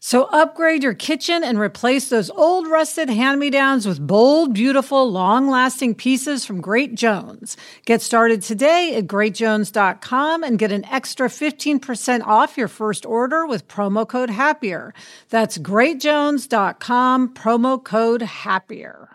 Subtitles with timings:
[0.00, 6.44] So upgrade your kitchen and replace those old rusted hand-me-downs with bold, beautiful, long-lasting pieces
[6.44, 7.56] from Great Jones.
[7.84, 13.66] Get started today at greatjones.com and get an extra 15% off your first order with
[13.66, 14.94] promo code HAPPIER.
[15.30, 19.08] That's greatjones.com, promo code HAPPIER.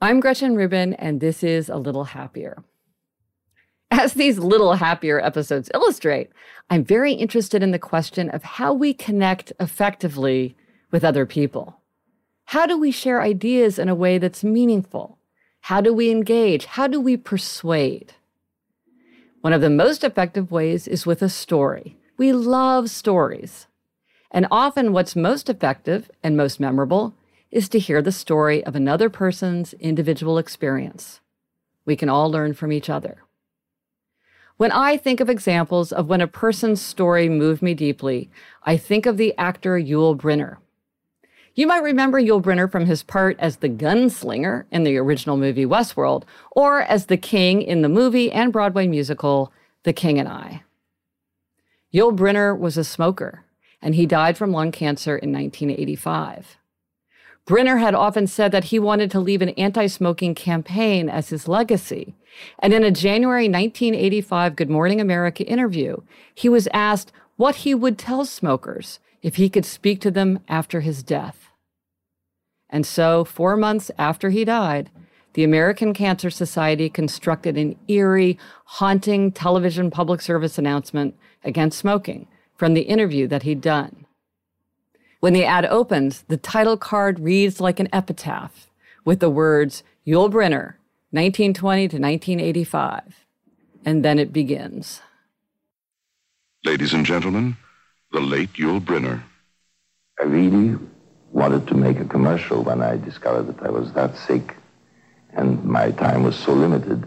[0.00, 2.62] I'm Gretchen Rubin, and this is A Little Happier.
[3.90, 6.30] As these little happier episodes illustrate,
[6.68, 10.56] I'm very interested in the question of how we connect effectively
[10.90, 11.80] with other people.
[12.46, 15.18] How do we share ideas in a way that's meaningful?
[15.62, 16.66] How do we engage?
[16.66, 18.14] How do we persuade?
[19.40, 21.96] One of the most effective ways is with a story.
[22.16, 23.66] We love stories.
[24.30, 27.14] And often, what's most effective and most memorable
[27.50, 31.20] is to hear the story of another person's individual experience.
[31.86, 33.22] We can all learn from each other.
[34.58, 38.28] When I think of examples of when a person's story moved me deeply,
[38.64, 40.56] I think of the actor Yul Brynner.
[41.54, 45.64] You might remember Yul Brynner from his part as the gunslinger in the original movie
[45.64, 49.52] Westworld, or as the king in the movie and Broadway musical
[49.84, 50.64] The King and I.
[51.94, 53.44] Yul Brynner was a smoker,
[53.80, 56.56] and he died from lung cancer in 1985.
[57.48, 61.48] Brynner had often said that he wanted to leave an anti smoking campaign as his
[61.48, 62.14] legacy.
[62.58, 65.96] And in a January 1985 Good Morning America interview,
[66.34, 70.82] he was asked what he would tell smokers if he could speak to them after
[70.82, 71.48] his death.
[72.68, 74.90] And so, four months after he died,
[75.32, 82.74] the American Cancer Society constructed an eerie, haunting television public service announcement against smoking from
[82.74, 83.97] the interview that he'd done.
[85.20, 88.70] When the ad opens, the title card reads like an epitaph
[89.04, 90.76] with the words Yul Brynner,
[91.10, 93.24] 1920 to 1985.
[93.84, 95.00] And then it begins.
[96.64, 97.56] Ladies and gentlemen,
[98.12, 99.22] the late Yul Brynner.
[100.20, 100.78] I really
[101.32, 104.54] wanted to make a commercial when I discovered that I was that sick
[105.32, 107.06] and my time was so limited.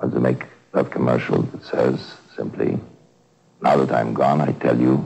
[0.00, 2.80] I wanted to make that commercial that says simply,
[3.60, 5.04] now that I'm gone, I tell you,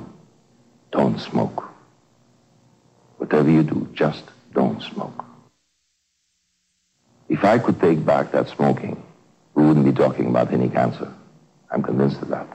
[0.93, 1.66] don't smoke.
[3.27, 4.23] Whatever you do, just
[4.55, 5.25] don't smoke.
[7.29, 9.03] If I could take back that smoking,
[9.55, 11.13] we wouldn't be talking about any cancer.
[11.69, 12.47] I'm convinced of that.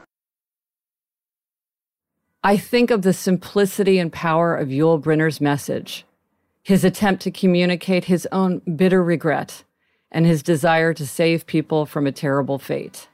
[2.41, 6.05] I think of the simplicity and power of Yul Brynner's message,
[6.63, 9.65] his attempt to communicate his own bitter regret
[10.09, 13.09] and his desire to save people from a terrible fate.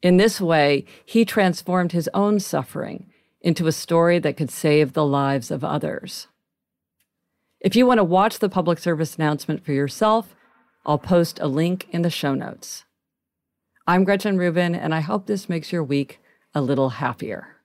[0.00, 3.09] In this way, he transformed his own suffering
[3.40, 6.26] into a story that could save the lives of others.
[7.60, 10.34] If you want to watch the public service announcement for yourself,
[10.86, 12.84] I'll post a link in the show notes.
[13.86, 16.20] I'm Gretchen Rubin, and I hope this makes your week
[16.54, 17.56] a little happier.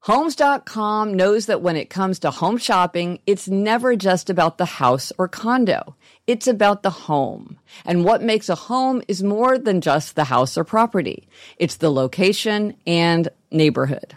[0.00, 5.12] Homes.com knows that when it comes to home shopping, it's never just about the house
[5.18, 5.96] or condo.
[6.28, 7.58] It's about the home.
[7.84, 11.28] And what makes a home is more than just the house or property.
[11.58, 14.16] It's the location and neighborhood.